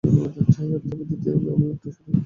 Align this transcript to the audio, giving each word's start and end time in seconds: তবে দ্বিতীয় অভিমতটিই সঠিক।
তবে 0.03 0.77
দ্বিতীয় 1.01 1.33
অভিমতটিই 1.47 1.91
সঠিক। 1.95 2.15